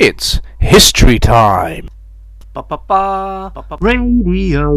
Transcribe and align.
It's 0.00 0.40
history 0.58 1.20
time. 1.20 1.88
Radio 3.80 4.72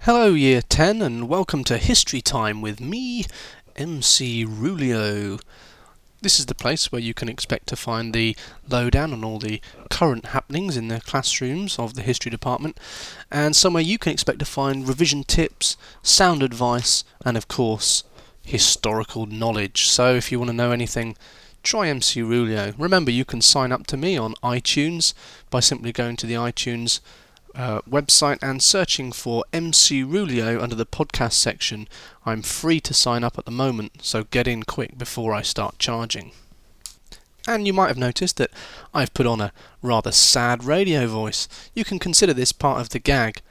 Hello, 0.00 0.34
Year 0.34 0.62
10, 0.62 1.00
and 1.00 1.28
welcome 1.28 1.62
to 1.62 1.78
History 1.78 2.20
Time 2.20 2.60
with 2.60 2.80
me, 2.80 3.24
MC 3.76 4.44
Rulio. 4.44 5.40
This 6.22 6.40
is 6.40 6.46
the 6.46 6.56
place 6.56 6.90
where 6.90 7.00
you 7.00 7.14
can 7.14 7.28
expect 7.28 7.68
to 7.68 7.76
find 7.76 8.12
the 8.12 8.36
lowdown 8.68 9.12
on 9.12 9.22
all 9.22 9.38
the 9.38 9.60
current 9.88 10.26
happenings 10.26 10.76
in 10.76 10.88
the 10.88 11.00
classrooms 11.00 11.78
of 11.78 11.94
the 11.94 12.02
history 12.02 12.30
department, 12.30 12.80
and 13.30 13.54
somewhere 13.54 13.82
you 13.82 13.96
can 13.96 14.12
expect 14.12 14.40
to 14.40 14.44
find 14.44 14.88
revision 14.88 15.22
tips, 15.22 15.76
sound 16.02 16.42
advice, 16.42 17.04
and 17.24 17.36
of 17.36 17.46
course, 17.46 18.02
historical 18.42 19.26
knowledge. 19.26 19.86
So 19.86 20.16
if 20.16 20.32
you 20.32 20.40
want 20.40 20.50
to 20.50 20.56
know 20.56 20.72
anything, 20.72 21.16
try 21.66 21.88
MC 21.88 22.20
Rulio. 22.20 22.74
Remember, 22.78 23.10
you 23.10 23.24
can 23.24 23.42
sign 23.42 23.72
up 23.72 23.88
to 23.88 23.96
me 23.96 24.16
on 24.16 24.34
iTunes 24.34 25.14
by 25.50 25.58
simply 25.58 25.90
going 25.90 26.16
to 26.16 26.26
the 26.26 26.34
iTunes 26.34 27.00
uh, 27.56 27.80
website 27.82 28.38
and 28.40 28.62
searching 28.62 29.10
for 29.10 29.44
MC 29.52 30.04
Rulio 30.04 30.62
under 30.62 30.76
the 30.76 30.86
podcast 30.86 31.32
section. 31.32 31.88
I'm 32.24 32.42
free 32.42 32.78
to 32.80 32.94
sign 32.94 33.24
up 33.24 33.36
at 33.36 33.46
the 33.46 33.50
moment, 33.50 34.04
so 34.04 34.24
get 34.24 34.46
in 34.46 34.62
quick 34.62 34.96
before 34.96 35.34
I 35.34 35.42
start 35.42 35.80
charging. 35.80 36.30
And 37.48 37.66
you 37.66 37.72
might 37.72 37.88
have 37.88 37.98
noticed 37.98 38.36
that 38.36 38.52
I've 38.94 39.14
put 39.14 39.26
on 39.26 39.40
a 39.40 39.52
rather 39.82 40.12
sad 40.12 40.62
radio 40.62 41.08
voice. 41.08 41.48
You 41.74 41.84
can 41.84 41.98
consider 41.98 42.32
this 42.32 42.52
part 42.52 42.80
of 42.80 42.90
the 42.90 43.00
gag. 43.00 43.42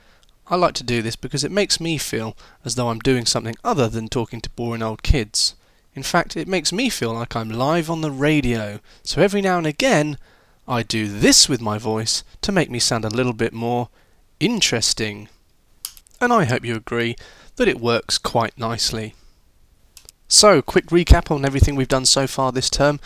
I 0.47 0.55
like 0.55 0.73
to 0.75 0.83
do 0.83 1.01
this 1.01 1.17
because 1.17 1.43
it 1.43 1.51
makes 1.51 1.81
me 1.81 1.97
feel 1.97 2.37
as 2.63 2.75
though 2.75 2.87
I'm 2.87 2.99
doing 2.99 3.25
something 3.25 3.55
other 3.61 3.89
than 3.89 4.07
talking 4.07 4.39
to 4.39 4.49
boring 4.51 4.81
old 4.83 5.03
kids. 5.03 5.55
In 5.95 6.03
fact, 6.03 6.35
it 6.35 6.47
makes 6.47 6.73
me 6.73 6.89
feel 6.89 7.13
like 7.13 7.35
I'm 7.35 7.49
live 7.49 7.89
on 7.89 8.01
the 8.01 8.11
radio. 8.11 8.79
So 9.03 9.21
every 9.21 9.41
now 9.41 9.57
and 9.57 9.65
again, 9.65 10.17
I 10.67 10.83
do 10.83 11.07
this 11.07 11.47
with 11.47 11.61
my 11.61 11.77
voice 11.77 12.23
to 12.41 12.51
make 12.51 12.69
me 12.69 12.79
sound 12.79 13.05
a 13.05 13.09
little 13.09 13.33
bit 13.33 13.53
more 13.53 13.89
interesting. 14.41 15.29
And 16.19 16.33
I 16.33 16.43
hope 16.43 16.65
you 16.65 16.75
agree 16.75 17.15
that 17.55 17.69
it 17.69 17.79
works 17.79 18.17
quite 18.17 18.57
nicely. 18.57 19.15
So, 20.35 20.61
quick 20.61 20.87
recap 20.87 21.31
on 21.31 21.45
everything 21.45 21.77
we've 21.77 21.87
done 21.87 22.05
so 22.05 22.27
far 22.27 22.51
this 22.51 22.69
term. 22.69 22.99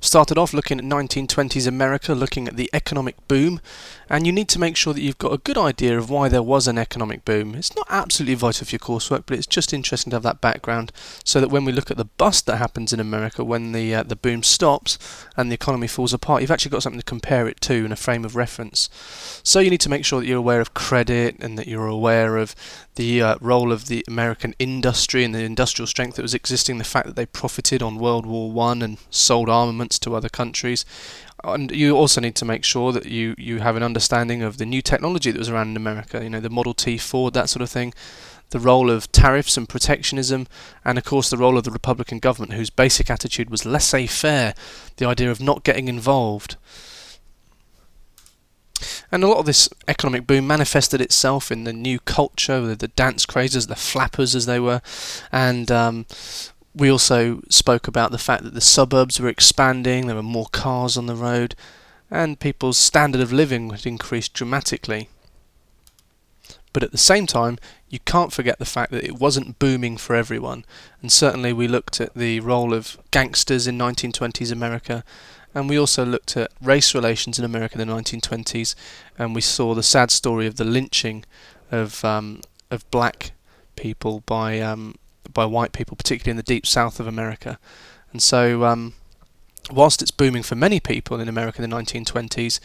Started 0.00 0.38
off 0.38 0.54
looking 0.54 0.78
at 0.78 0.84
1920s 0.84 1.66
America, 1.66 2.14
looking 2.14 2.46
at 2.46 2.54
the 2.54 2.70
economic 2.72 3.16
boom, 3.26 3.60
and 4.08 4.24
you 4.24 4.32
need 4.32 4.48
to 4.50 4.60
make 4.60 4.76
sure 4.76 4.94
that 4.94 5.00
you've 5.00 5.18
got 5.18 5.32
a 5.32 5.38
good 5.38 5.58
idea 5.58 5.98
of 5.98 6.10
why 6.10 6.28
there 6.28 6.44
was 6.44 6.68
an 6.68 6.78
economic 6.78 7.24
boom. 7.24 7.56
It's 7.56 7.74
not 7.74 7.88
absolutely 7.90 8.36
vital 8.36 8.66
for 8.66 8.70
your 8.70 8.78
coursework, 8.78 9.24
but 9.26 9.36
it's 9.36 9.48
just 9.48 9.72
interesting 9.72 10.10
to 10.10 10.16
have 10.16 10.22
that 10.22 10.40
background 10.40 10.92
so 11.24 11.40
that 11.40 11.50
when 11.50 11.64
we 11.64 11.72
look 11.72 11.90
at 11.90 11.96
the 11.96 12.04
bust 12.04 12.46
that 12.46 12.58
happens 12.58 12.92
in 12.92 13.00
America 13.00 13.42
when 13.42 13.72
the 13.72 13.92
uh, 13.92 14.02
the 14.04 14.14
boom 14.14 14.44
stops 14.44 14.96
and 15.36 15.50
the 15.50 15.54
economy 15.54 15.88
falls 15.88 16.12
apart, 16.12 16.40
you've 16.40 16.52
actually 16.52 16.70
got 16.70 16.84
something 16.84 17.00
to 17.00 17.04
compare 17.04 17.48
it 17.48 17.60
to 17.62 17.84
in 17.84 17.90
a 17.90 17.96
frame 17.96 18.24
of 18.24 18.36
reference. 18.36 18.88
So 19.42 19.58
you 19.58 19.70
need 19.70 19.80
to 19.80 19.90
make 19.90 20.04
sure 20.04 20.20
that 20.20 20.26
you're 20.26 20.38
aware 20.38 20.60
of 20.60 20.72
credit 20.72 21.36
and 21.40 21.58
that 21.58 21.66
you're 21.66 21.88
aware 21.88 22.36
of 22.36 22.54
the 22.94 23.20
uh, 23.20 23.36
role 23.40 23.72
of 23.72 23.88
the 23.88 24.04
American 24.06 24.54
industry 24.58 25.24
and 25.24 25.34
the 25.34 25.42
industrial 25.42 25.86
strength 25.86 26.16
that 26.16 26.22
was 26.22 26.34
existing, 26.34 26.75
the 26.78 26.84
fact 26.84 27.06
that 27.06 27.16
they 27.16 27.26
profited 27.26 27.82
on 27.82 27.98
World 27.98 28.26
War 28.26 28.50
One 28.50 28.82
and 28.82 28.98
sold 29.10 29.48
armaments 29.48 29.98
to 30.00 30.14
other 30.14 30.28
countries. 30.28 30.84
And 31.44 31.70
you 31.70 31.96
also 31.96 32.20
need 32.20 32.34
to 32.36 32.44
make 32.44 32.64
sure 32.64 32.92
that 32.92 33.06
you, 33.06 33.34
you 33.38 33.58
have 33.60 33.76
an 33.76 33.82
understanding 33.82 34.42
of 34.42 34.58
the 34.58 34.66
new 34.66 34.82
technology 34.82 35.30
that 35.30 35.38
was 35.38 35.50
around 35.50 35.70
in 35.70 35.76
America, 35.76 36.22
you 36.22 36.30
know, 36.30 36.40
the 36.40 36.50
Model 36.50 36.74
T 36.74 36.98
Ford, 36.98 37.34
that 37.34 37.48
sort 37.48 37.62
of 37.62 37.70
thing, 37.70 37.92
the 38.50 38.58
role 38.58 38.90
of 38.90 39.10
tariffs 39.12 39.56
and 39.56 39.68
protectionism, 39.68 40.46
and 40.84 40.98
of 40.98 41.04
course 41.04 41.30
the 41.30 41.36
role 41.36 41.58
of 41.58 41.64
the 41.64 41.70
Republican 41.70 42.18
government, 42.18 42.54
whose 42.54 42.70
basic 42.70 43.10
attitude 43.10 43.50
was 43.50 43.66
laissez 43.66 44.06
faire, 44.06 44.54
the 44.96 45.06
idea 45.06 45.30
of 45.30 45.40
not 45.40 45.64
getting 45.64 45.88
involved. 45.88 46.56
And 49.10 49.24
a 49.24 49.28
lot 49.28 49.38
of 49.38 49.46
this 49.46 49.68
economic 49.88 50.26
boom 50.26 50.46
manifested 50.46 51.00
itself 51.00 51.50
in 51.50 51.64
the 51.64 51.72
new 51.72 51.98
culture, 52.00 52.60
the, 52.60 52.76
the 52.76 52.88
dance 52.88 53.24
crazes, 53.24 53.68
the 53.68 53.76
flappers 53.76 54.34
as 54.34 54.46
they 54.46 54.60
were, 54.60 54.82
and 55.32 55.70
um, 55.70 56.06
we 56.76 56.90
also 56.90 57.40
spoke 57.48 57.88
about 57.88 58.10
the 58.12 58.18
fact 58.18 58.44
that 58.44 58.54
the 58.54 58.60
suburbs 58.60 59.18
were 59.18 59.28
expanding, 59.28 60.06
there 60.06 60.16
were 60.16 60.22
more 60.22 60.48
cars 60.52 60.96
on 60.96 61.06
the 61.06 61.16
road, 61.16 61.54
and 62.10 62.38
people's 62.38 62.76
standard 62.76 63.20
of 63.20 63.32
living 63.32 63.70
had 63.70 63.86
increased 63.86 64.34
dramatically. 64.34 65.08
But 66.72 66.82
at 66.82 66.92
the 66.92 66.98
same 66.98 67.26
time, 67.26 67.58
you 67.88 67.98
can't 68.00 68.32
forget 68.32 68.58
the 68.58 68.66
fact 68.66 68.92
that 68.92 69.04
it 69.04 69.18
wasn't 69.18 69.58
booming 69.58 69.96
for 69.96 70.14
everyone, 70.14 70.66
and 71.00 71.10
certainly 71.10 71.52
we 71.52 71.66
looked 71.66 72.00
at 72.00 72.14
the 72.14 72.40
role 72.40 72.74
of 72.74 72.98
gangsters 73.10 73.66
in 73.66 73.78
1920s 73.78 74.52
America 74.52 75.02
and 75.56 75.70
we 75.70 75.78
also 75.78 76.04
looked 76.04 76.36
at 76.36 76.52
race 76.60 76.94
relations 76.94 77.38
in 77.38 77.44
America 77.44 77.80
in 77.80 77.88
the 77.88 77.94
1920s, 77.94 78.74
and 79.18 79.34
we 79.34 79.40
saw 79.40 79.72
the 79.72 79.82
sad 79.82 80.10
story 80.10 80.46
of 80.46 80.56
the 80.56 80.66
lynching 80.66 81.24
of 81.72 82.04
um, 82.04 82.42
of 82.70 82.88
black 82.90 83.32
people 83.74 84.22
by 84.26 84.60
um, 84.60 84.96
by 85.32 85.44
white 85.44 85.72
people, 85.72 85.96
particularly 85.96 86.32
in 86.32 86.36
the 86.36 86.42
deep 86.42 86.66
south 86.66 87.00
of 87.00 87.06
America. 87.06 87.58
And 88.12 88.22
so, 88.22 88.64
um, 88.64 88.94
whilst 89.70 90.02
it's 90.02 90.10
booming 90.10 90.42
for 90.42 90.54
many 90.54 90.80
people 90.80 91.20
in 91.20 91.28
America 91.28 91.62
in 91.62 91.68
the 91.68 91.76
1920s, 91.76 92.60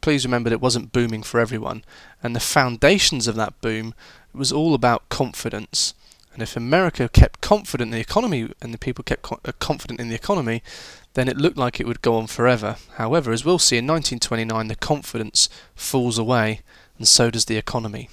please 0.00 0.24
remember 0.24 0.50
that 0.50 0.56
it 0.56 0.60
wasn't 0.60 0.92
booming 0.92 1.22
for 1.22 1.40
everyone. 1.40 1.84
And 2.22 2.34
the 2.34 2.40
foundations 2.40 3.26
of 3.26 3.36
that 3.36 3.60
boom 3.60 3.94
was 4.32 4.52
all 4.52 4.74
about 4.74 5.08
confidence. 5.08 5.94
And 6.32 6.42
if 6.42 6.56
America 6.56 7.08
kept 7.08 7.40
confident 7.40 7.88
in 7.88 7.92
the 7.92 8.00
economy 8.00 8.50
and 8.62 8.72
the 8.72 8.78
people 8.78 9.02
kept 9.02 9.22
co- 9.22 9.40
uh, 9.44 9.52
confident 9.58 10.00
in 10.00 10.08
the 10.08 10.14
economy, 10.14 10.62
then 11.14 11.28
it 11.28 11.36
looked 11.36 11.56
like 11.56 11.80
it 11.80 11.86
would 11.86 12.02
go 12.02 12.16
on 12.16 12.28
forever. 12.28 12.76
However, 12.94 13.32
as 13.32 13.44
we'll 13.44 13.58
see 13.58 13.78
in 13.78 13.86
1929, 13.86 14.68
the 14.68 14.76
confidence 14.76 15.48
falls 15.74 16.18
away, 16.18 16.60
and 16.98 17.08
so 17.08 17.30
does 17.30 17.46
the 17.46 17.56
economy. 17.56 18.08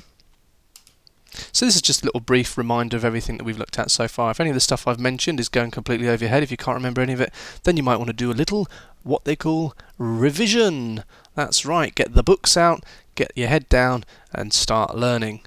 So 1.52 1.66
this 1.66 1.76
is 1.76 1.82
just 1.82 2.02
a 2.02 2.06
little 2.06 2.20
brief 2.20 2.58
reminder 2.58 2.98
of 2.98 3.06
everything 3.06 3.38
that 3.38 3.44
we've 3.44 3.58
looked 3.58 3.80
at 3.80 3.92
so 3.92 4.08
far. 4.08 4.32
If 4.32 4.40
any 4.40 4.50
of 4.50 4.56
the 4.56 4.60
stuff 4.60 4.88
I've 4.88 5.00
mentioned 5.00 5.40
is 5.40 5.50
going 5.50 5.72
completely 5.72 6.08
over 6.08 6.24
your 6.24 6.30
head, 6.30 6.44
if 6.44 6.52
you 6.52 6.58
can't 6.58 6.76
remember 6.76 7.02
any 7.02 7.14
of 7.14 7.22
it, 7.22 7.34
then 7.64 7.78
you 7.78 7.84
might 7.84 7.98
want 7.98 8.08
to 8.08 8.14
do 8.14 8.32
a 8.32 8.34
little 8.34 8.68
what 9.04 9.26
they 9.26 9.36
call 9.36 9.76
revision. 9.98 11.04
That's 11.36 11.66
right, 11.66 11.94
get 11.94 12.14
the 12.14 12.24
books 12.24 12.58
out, 12.58 12.84
get 13.16 13.32
your 13.36 13.48
head 13.48 13.70
down, 13.70 14.04
and 14.34 14.54
start 14.54 14.96
learning. 14.96 15.42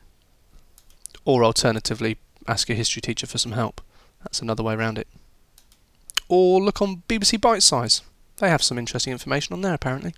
Or 1.24 1.44
alternatively, 1.44 2.18
ask 2.46 2.68
your 2.68 2.76
history 2.76 3.02
teacher 3.02 3.26
for 3.26 3.38
some 3.38 3.52
help. 3.52 3.80
That's 4.22 4.40
another 4.40 4.62
way 4.62 4.74
around 4.74 4.98
it. 4.98 5.08
Or 6.28 6.60
look 6.60 6.80
on 6.80 7.02
BBC 7.08 7.38
Bitesize. 7.38 8.02
They 8.36 8.48
have 8.48 8.62
some 8.62 8.78
interesting 8.78 9.12
information 9.12 9.52
on 9.52 9.60
there 9.60 9.74
apparently. 9.74 10.14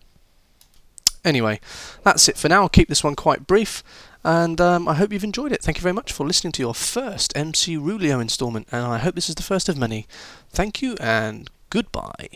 Anyway, 1.25 1.61
that's 2.03 2.29
it 2.29 2.37
for 2.37 2.49
now. 2.49 2.63
I'll 2.63 2.69
keep 2.69 2.89
this 2.89 3.05
one 3.05 3.15
quite 3.15 3.47
brief, 3.47 3.83
and 4.25 4.61
um, 4.61 4.89
I 4.89 4.95
hope 4.95 5.13
you've 5.13 5.25
enjoyed 5.25 5.53
it. 5.53 5.63
Thank 5.63 5.79
you 5.79 5.83
very 5.83 5.93
much 5.93 6.13
for 6.13 6.27
listening 6.27 6.53
to 6.53 6.63
your 6.63 6.75
first 6.75 7.33
MC 7.37 7.77
Rulio 7.77 8.21
instalment, 8.21 8.69
and 8.71 8.85
I 8.85 8.99
hope 8.99 9.15
this 9.15 9.29
is 9.29 9.35
the 9.35 9.43
first 9.43 9.69
of 9.69 9.77
many. 9.77 10.07
Thank 10.51 10.83
you 10.83 10.97
and 11.01 11.51
goodbye. 11.71 12.29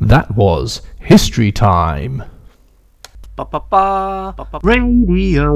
That 0.00 0.34
was 0.34 0.82
history 1.00 1.52
time. 1.52 2.24
Ba-ba-ba, 3.36 4.34
ba-ba. 4.36 4.60
Radio 4.62 5.52